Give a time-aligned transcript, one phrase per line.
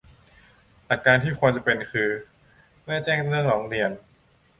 [0.85, 2.09] หลักการที่ควรจะเป็นคือ
[2.83, 3.91] เมื่อแจ้งเรื่องร้องเรียน